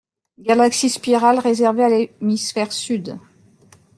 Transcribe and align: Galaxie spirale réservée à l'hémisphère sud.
Galaxie 0.39 0.89
spirale 0.89 1.37
réservée 1.37 1.83
à 1.83 1.89
l'hémisphère 1.89 2.71
sud. 2.73 3.19